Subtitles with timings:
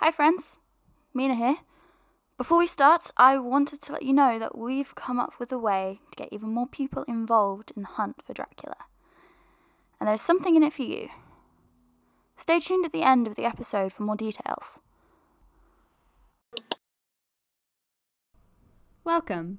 [0.00, 0.60] Hi, friends.
[1.12, 1.56] Mina here.
[2.36, 5.58] Before we start, I wanted to let you know that we've come up with a
[5.58, 8.76] way to get even more people involved in the hunt for Dracula.
[9.98, 11.08] And there's something in it for you.
[12.36, 14.78] Stay tuned at the end of the episode for more details.
[19.02, 19.58] Welcome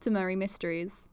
[0.00, 1.06] to Murray Mysteries.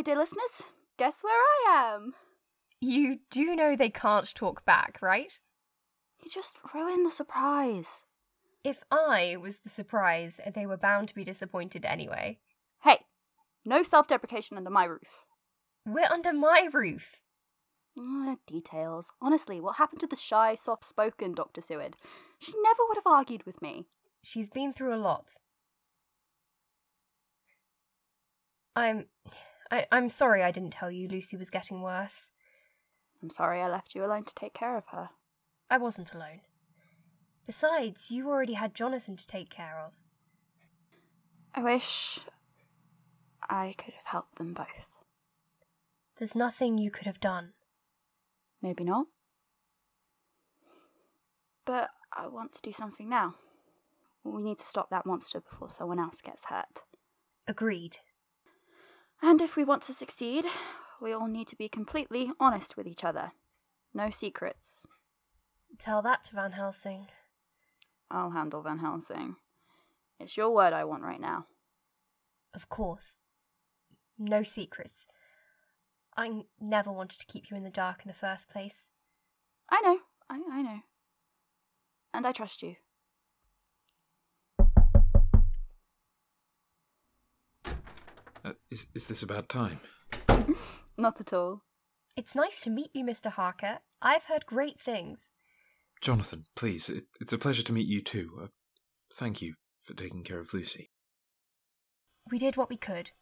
[0.00, 0.62] Dear listeners.
[0.98, 2.14] Guess where I am?
[2.80, 5.38] You do know they can't talk back, right?
[6.24, 8.00] You just ruined the surprise.
[8.64, 12.38] If I was the surprise, they were bound to be disappointed anyway.
[12.82, 13.00] Hey,
[13.64, 15.26] no self deprecation under my roof.
[15.86, 17.20] We're under my roof.
[17.98, 19.10] Ah, details.
[19.20, 21.60] Honestly, what happened to the shy, soft spoken Dr.
[21.60, 21.96] Seward?
[22.38, 23.86] She never would have argued with me.
[24.24, 25.32] She's been through a lot.
[28.74, 29.06] I'm.
[29.72, 32.32] I, I'm sorry I didn't tell you Lucy was getting worse.
[33.22, 35.08] I'm sorry I left you alone to take care of her.
[35.70, 36.42] I wasn't alone.
[37.46, 39.94] Besides, you already had Jonathan to take care of.
[41.54, 42.18] I wish
[43.48, 44.66] I could have helped them both.
[46.18, 47.54] There's nothing you could have done.
[48.60, 49.06] Maybe not.
[51.64, 53.36] But I want to do something now.
[54.22, 56.82] We need to stop that monster before someone else gets hurt.
[57.48, 57.96] Agreed.
[59.22, 60.44] And if we want to succeed,
[61.00, 63.32] we all need to be completely honest with each other.
[63.94, 64.84] No secrets.
[65.78, 67.06] Tell that to Van Helsing.
[68.10, 69.36] I'll handle Van Helsing.
[70.18, 71.46] It's your word I want right now.
[72.52, 73.22] Of course.
[74.18, 75.06] No secrets.
[76.16, 78.90] I never wanted to keep you in the dark in the first place.
[79.70, 80.80] I know, I, I know.
[82.12, 82.74] And I trust you.
[88.44, 89.80] Uh, is, is this about time?
[90.96, 91.62] Not at all.
[92.16, 93.30] It's nice to meet you, Mr.
[93.30, 93.78] Harker.
[94.00, 95.30] I've heard great things.
[96.00, 98.30] Jonathan, please, it, it's a pleasure to meet you too.
[98.42, 98.46] Uh,
[99.14, 100.90] thank you for taking care of Lucy.
[102.30, 103.12] We did what we could.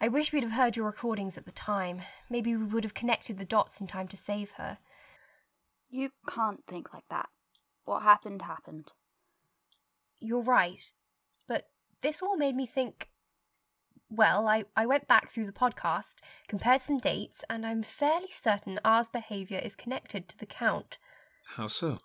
[0.00, 2.02] I wish we'd have heard your recordings at the time.
[2.30, 4.78] Maybe we would have connected the dots in time to save her.
[5.90, 7.28] You can't think like that.
[7.84, 8.92] What happened, happened.
[10.20, 10.92] You're right.
[11.48, 11.64] But
[12.02, 13.08] this all made me think.
[14.10, 16.16] Well, I, I went back through the podcast,
[16.48, 20.98] compared some dates, and I'm fairly certain R's behaviour is connected to the Count.
[21.56, 21.98] How so?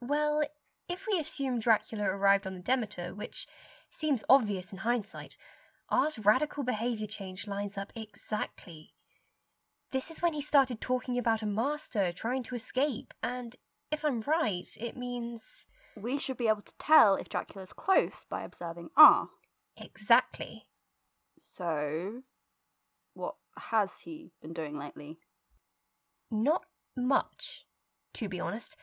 [0.00, 0.42] Well,
[0.88, 3.46] if we assume Dracula arrived on the Demeter, which
[3.90, 5.36] seems obvious in hindsight,
[5.88, 8.94] R's radical behaviour change lines up exactly.
[9.92, 13.54] This is when he started talking about a master trying to escape, and
[13.92, 15.66] if I'm right, it means.
[15.96, 19.28] We should be able to tell if Dracula's close by observing R.
[19.76, 20.64] Exactly.
[21.38, 22.22] So,
[23.14, 25.18] what has he been doing lately?
[26.30, 26.64] Not
[26.96, 27.66] much,
[28.14, 28.76] to be honest.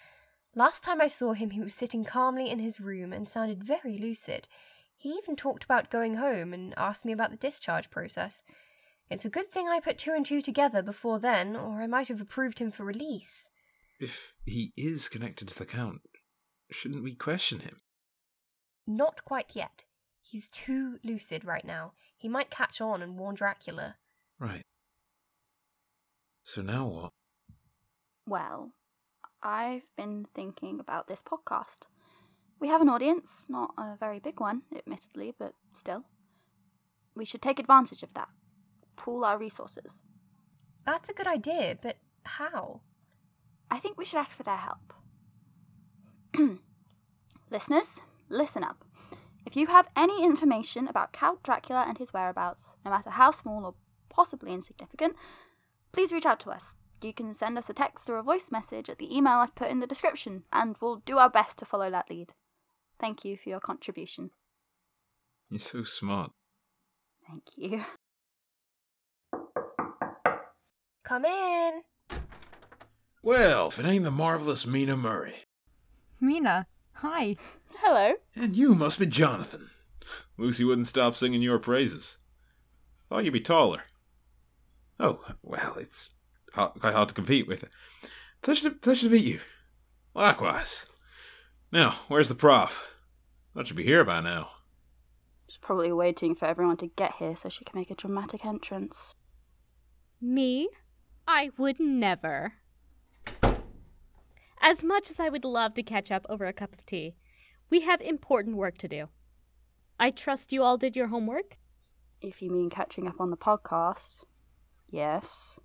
[0.53, 3.97] Last time I saw him, he was sitting calmly in his room and sounded very
[3.97, 4.47] lucid.
[4.97, 8.43] He even talked about going home and asked me about the discharge process.
[9.09, 12.09] It's a good thing I put two and two together before then, or I might
[12.09, 13.49] have approved him for release.
[13.99, 16.01] If he is connected to the Count,
[16.69, 17.77] shouldn't we question him?
[18.85, 19.85] Not quite yet.
[20.21, 21.93] He's too lucid right now.
[22.15, 23.95] He might catch on and warn Dracula.
[24.39, 24.61] Right.
[26.43, 27.11] So now what?
[28.27, 28.73] Well,
[29.43, 31.87] I've been thinking about this podcast.
[32.59, 36.05] We have an audience, not a very big one, admittedly, but still.
[37.15, 38.29] We should take advantage of that.
[38.95, 40.01] Pool our resources.
[40.85, 42.81] That's a good idea, but how?
[43.69, 44.93] I think we should ask for their help.
[47.51, 48.85] Listeners, listen up.
[49.45, 53.65] If you have any information about Count Dracula and his whereabouts, no matter how small
[53.65, 53.75] or
[54.09, 55.15] possibly insignificant,
[55.91, 56.75] please reach out to us.
[57.01, 59.71] You can send us a text or a voice message at the email I've put
[59.71, 62.33] in the description, and we'll do our best to follow that lead.
[62.99, 64.29] Thank you for your contribution.
[65.49, 66.31] You're so smart.
[67.27, 67.83] Thank you.
[71.03, 71.81] Come in.
[73.23, 75.45] Well, if it ain't the marvelous Mina Murray.
[76.19, 77.35] Mina, hi.
[77.83, 78.13] Hello.
[78.35, 79.71] And you must be Jonathan.
[80.37, 82.19] Lucy wouldn't stop singing your praises.
[83.09, 83.81] Thought you'd be taller.
[84.99, 86.11] Oh, well, it's
[86.53, 87.65] hard, quite hard to compete with.
[88.43, 89.39] Pleasure to, pleasure to meet you.
[90.13, 90.85] Likewise.
[91.71, 92.95] Now, where's the prof?
[93.55, 94.51] Thought she'd be here by now.
[95.47, 99.15] She's probably waiting for everyone to get here so she can make a dramatic entrance.
[100.21, 100.69] Me?
[101.27, 102.53] I would never.
[104.61, 107.15] As much as I would love to catch up over a cup of tea,
[107.71, 109.07] we have important work to do.
[109.99, 111.57] I trust you all did your homework?
[112.21, 114.25] If you mean catching up on the podcast,
[114.89, 115.57] yes.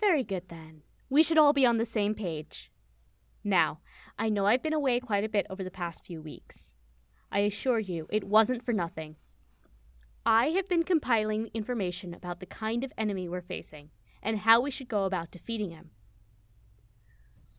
[0.00, 0.82] Very good then.
[1.10, 2.70] We should all be on the same page.
[3.42, 3.80] Now,
[4.18, 6.70] I know I've been away quite a bit over the past few weeks.
[7.30, 9.16] I assure you, it wasn't for nothing.
[10.24, 13.90] I have been compiling information about the kind of enemy we're facing
[14.22, 15.90] and how we should go about defeating him.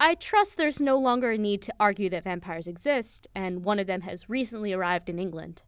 [0.02, 3.88] I trust there's no longer a need to argue that vampires exist, and one of
[3.88, 5.64] them has recently arrived in England.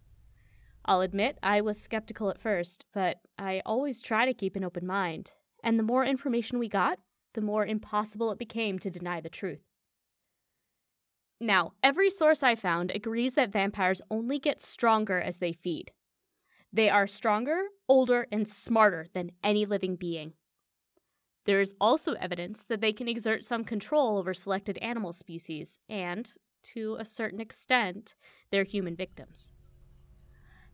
[0.86, 4.88] I'll admit I was skeptical at first, but I always try to keep an open
[4.88, 5.33] mind,
[5.63, 6.98] and the more information we got,
[7.33, 9.62] the more impossible it became to deny the truth.
[11.39, 15.92] Now, every source I found agrees that vampires only get stronger as they feed.
[16.72, 20.34] They are stronger, older, and smarter than any living being.
[21.45, 26.31] There is also evidence that they can exert some control over selected animal species and,
[26.73, 28.15] to a certain extent,
[28.51, 29.53] their human victims.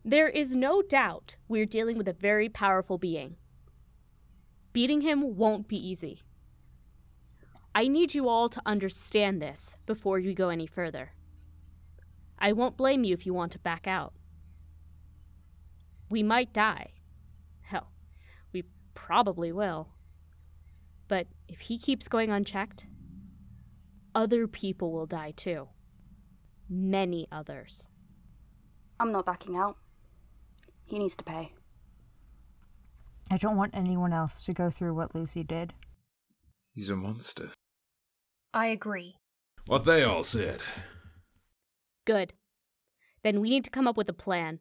[0.04, 3.38] There is no doubt we're dealing with a very powerful being.
[4.74, 6.22] Beating him won't be easy.
[7.74, 11.14] I need you all to understand this before you go any further.
[12.40, 14.14] I won't blame you if you want to back out.
[16.10, 16.92] We might die.
[17.62, 17.92] Hell,
[18.54, 19.90] we probably will.
[21.08, 22.86] But if he keeps going unchecked,
[24.14, 25.70] other people will die too.
[26.70, 27.88] Many others.
[29.00, 29.78] I'm not backing out.
[30.86, 31.54] He needs to pay.
[33.30, 35.74] I don't want anyone else to go through what Lucy did.
[36.74, 37.52] He's a monster.
[38.54, 39.18] I agree.
[39.66, 40.62] What they all said.
[42.06, 42.34] Good.
[43.24, 44.60] Then we need to come up with a plan.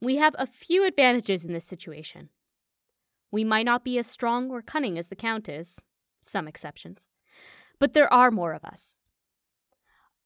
[0.00, 2.30] We have a few advantages in this situation.
[3.32, 5.80] We might not be as strong or cunning as the Count is,
[6.20, 7.08] some exceptions,
[7.80, 8.98] but there are more of us.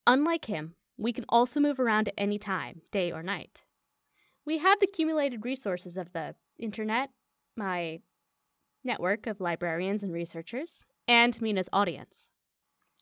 [0.05, 3.63] Unlike him, we can also move around at any time, day or night.
[4.45, 7.09] We have the accumulated resources of the internet,
[7.55, 8.01] my
[8.83, 12.29] network of librarians and researchers, and Mina's audience.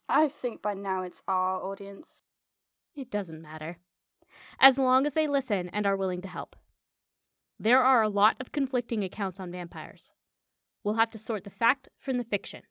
[0.08, 2.22] I think by now it's our audience.
[2.94, 3.78] It doesn't matter.
[4.60, 6.56] As long as they listen and are willing to help.
[7.58, 10.10] There are a lot of conflicting accounts on vampires.
[10.84, 12.62] We'll have to sort the fact from the fiction.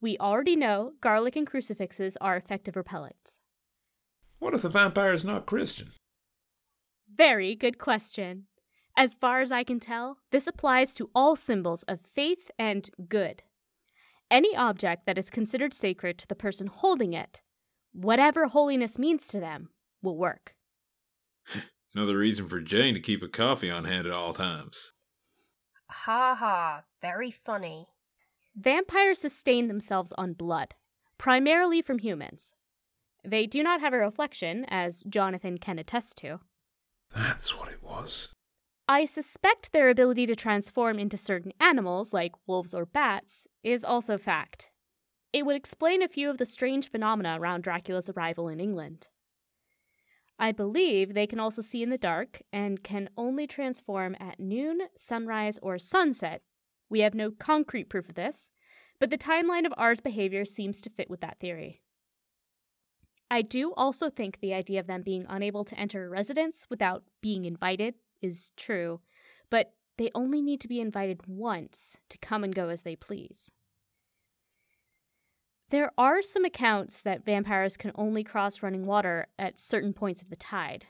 [0.00, 3.38] We already know garlic and crucifixes are effective repellents.
[4.38, 5.92] What if the vampire is not Christian?
[7.12, 8.46] Very good question.
[8.96, 13.42] As far as I can tell, this applies to all symbols of faith and good.
[14.30, 17.40] Any object that is considered sacred to the person holding it,
[17.92, 19.70] whatever holiness means to them,
[20.02, 20.54] will work.
[21.96, 24.92] Another reason for Jane to keep a coffee on hand at all times.
[25.88, 27.86] Ha ha, very funny.
[28.54, 30.74] Vampires sustain themselves on blood,
[31.16, 32.52] primarily from humans.
[33.24, 36.40] They do not have a reflection, as Jonathan can attest to.
[37.16, 38.34] That's what it was.
[38.86, 44.18] I suspect their ability to transform into certain animals, like wolves or bats, is also
[44.18, 44.68] fact.
[45.32, 49.08] It would explain a few of the strange phenomena around Dracula's arrival in England.
[50.38, 54.80] I believe they can also see in the dark and can only transform at noon,
[54.96, 56.42] sunrise, or sunset.
[56.90, 58.50] We have no concrete proof of this,
[59.00, 61.80] but the timeline of R's behavior seems to fit with that theory.
[63.30, 67.02] I do also think the idea of them being unable to enter a residence without
[67.20, 69.00] being invited is true,
[69.50, 73.50] but they only need to be invited once to come and go as they please.
[75.70, 80.30] There are some accounts that vampires can only cross running water at certain points of
[80.30, 80.86] the tide.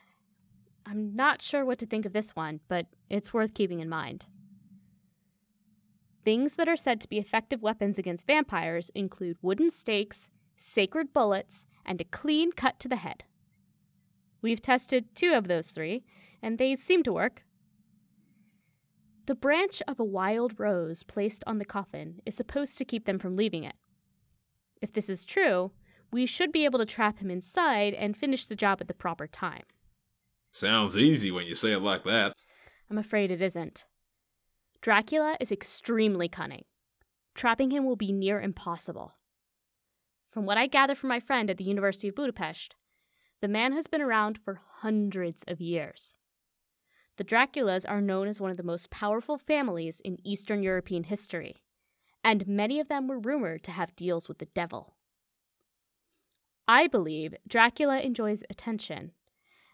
[0.85, 4.26] I'm not sure what to think of this one, but it's worth keeping in mind.
[6.25, 11.64] Things that are said to be effective weapons against vampires include wooden stakes, sacred bullets,
[11.87, 13.25] and a clean cut to the head.
[14.42, 16.04] We've tested two of those three,
[16.42, 17.45] and they seem to work.
[19.25, 23.18] The branch of a wild rose placed on the coffin is supposed to keep them
[23.18, 23.75] from leaving it.
[24.80, 25.73] If this is true,
[26.12, 29.26] we should be able to trap him inside and finish the job at the proper
[29.26, 29.64] time.
[30.50, 32.33] Sounds easy when you say it like that.
[32.90, 33.85] I'm afraid it isn't.
[34.80, 36.64] Dracula is extremely cunning.
[37.35, 39.12] Trapping him will be near impossible.
[40.30, 42.75] From what I gather from my friend at the University of Budapest,
[43.40, 46.14] the man has been around for hundreds of years.
[47.16, 51.56] The Draculas are known as one of the most powerful families in Eastern European history,
[52.26, 54.97] and many of them were rumored to have deals with the devil.
[56.66, 59.12] I believe Dracula enjoys attention,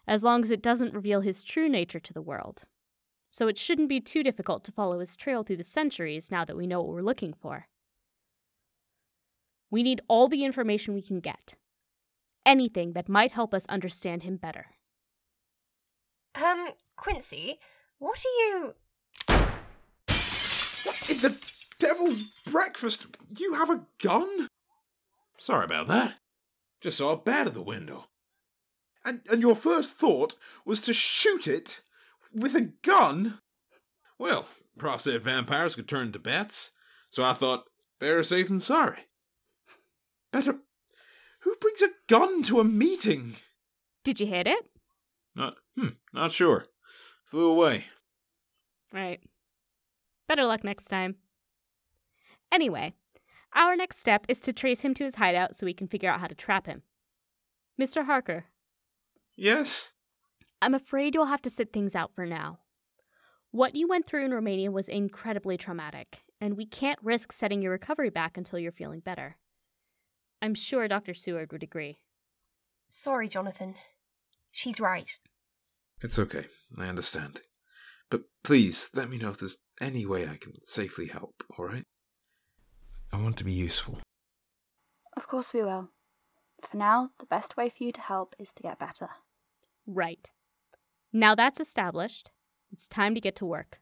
[0.07, 2.65] as long as it doesn't reveal his true nature to the world.
[3.31, 6.55] So it shouldn't be too difficult to follow his trail through the centuries now that
[6.55, 7.69] we know what we're looking for.
[9.71, 11.55] We need all the information we can get.
[12.45, 14.67] Anything that might help us understand him better.
[16.35, 16.67] Um,
[16.97, 17.59] Quincy,
[17.97, 18.75] what are you.
[21.09, 21.52] In the
[21.83, 23.07] devil's breakfast?
[23.37, 24.47] You have a gun?
[25.37, 26.19] Sorry about that.
[26.81, 28.05] Just saw a bat at the window.
[29.05, 30.35] And and your first thought
[30.65, 31.81] was to shoot it
[32.33, 33.39] with a gun?
[34.17, 34.47] Well,
[34.77, 36.71] Prof said vampires could turn into bats,
[37.09, 37.65] so I thought
[37.99, 38.99] better safe than sorry.
[40.31, 40.59] Better.
[41.41, 43.35] Who brings a gun to a meeting?
[44.05, 44.65] Did you hit it?
[45.35, 45.55] Not.
[45.77, 45.89] Hmm.
[46.13, 46.65] Not sure.
[47.25, 47.85] Flew away.
[48.93, 49.19] Right.
[50.27, 51.15] Better luck next time.
[52.53, 52.93] Anyway,
[53.55, 56.19] our next step is to trace him to his hideout so we can figure out
[56.19, 56.83] how to trap him.
[57.81, 58.05] Mr.
[58.05, 58.45] Harker,
[59.35, 59.93] Yes.
[60.61, 62.59] I'm afraid you'll have to sit things out for now.
[63.49, 67.71] What you went through in Romania was incredibly traumatic, and we can't risk setting your
[67.71, 69.37] recovery back until you're feeling better.
[70.41, 71.15] I'm sure Dr.
[71.15, 71.99] Seward would agree.
[72.89, 73.73] Sorry, Jonathan.
[74.51, 75.09] She's right.
[76.01, 76.45] It's okay.
[76.77, 77.41] I understand.
[78.11, 81.85] But please, let me know if there's any way I can safely help, alright?
[83.13, 83.99] I want to be useful.
[85.15, 85.89] Of course we will.
[86.63, 89.09] For now, the best way for you to help is to get better.
[89.85, 90.31] Right.
[91.13, 92.31] Now that's established,
[92.71, 93.79] it's time to get to work.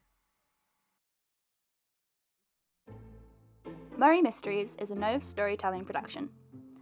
[3.97, 6.29] Murray Mysteries is a Nove storytelling production.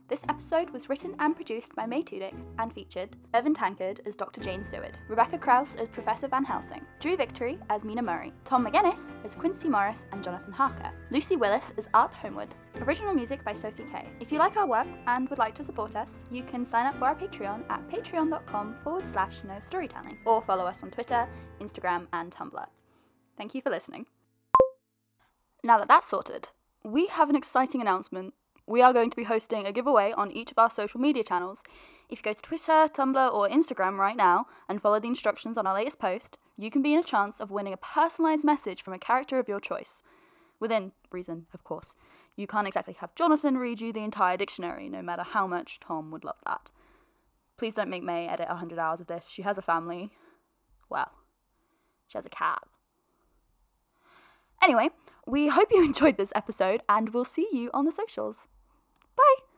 [0.09, 4.41] This episode was written and produced by May Tudyk and featured Bevan Tankard as Dr.
[4.41, 9.13] Jane Seward, Rebecca Krause as Professor Van Helsing, Drew Victory as Mina Murray, Tom McGuinness
[9.23, 12.55] as Quincy Morris and Jonathan Harker, Lucy Willis as Art Holmwood.
[12.81, 14.07] Original music by Sophie Kay.
[14.19, 16.95] If you like our work and would like to support us, you can sign up
[16.95, 21.29] for our Patreon at patreon.com forward slash no storytelling, or follow us on Twitter,
[21.61, 22.65] Instagram, and Tumblr.
[23.37, 24.07] Thank you for listening.
[25.63, 26.49] Now that that's sorted,
[26.83, 28.33] we have an exciting announcement.
[28.69, 31.63] We are going to be hosting a giveaway on each of our social media channels.
[32.07, 35.65] If you go to Twitter, Tumblr, or Instagram right now and follow the instructions on
[35.65, 38.93] our latest post, you can be in a chance of winning a personalised message from
[38.93, 40.03] a character of your choice.
[40.59, 41.95] Within reason, of course.
[42.35, 46.11] You can't exactly have Jonathan read you the entire dictionary, no matter how much Tom
[46.11, 46.69] would love that.
[47.57, 49.29] Please don't make May edit 100 hours of this.
[49.29, 50.11] She has a family.
[50.91, 51.11] Well,
[52.07, 52.61] she has a cat.
[54.61, 54.91] Anyway,
[55.25, 58.47] we hope you enjoyed this episode and we'll see you on the socials.
[59.19, 59.48] Bye!